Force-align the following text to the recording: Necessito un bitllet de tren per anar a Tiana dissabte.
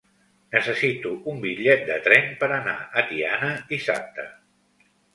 Necessito 0.53 1.11
un 1.33 1.43
bitllet 1.43 1.85
de 1.91 1.99
tren 2.09 2.33
per 2.41 2.51
anar 2.59 2.77
a 3.03 3.07
Tiana 3.13 3.55
dissabte. 3.75 4.31